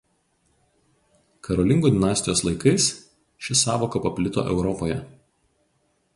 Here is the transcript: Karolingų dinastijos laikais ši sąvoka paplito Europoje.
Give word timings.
Karolingų 1.47 1.91
dinastijos 1.97 2.41
laikais 2.47 2.89
ši 3.49 3.59
sąvoka 3.63 4.03
paplito 4.09 4.49
Europoje. 4.57 4.99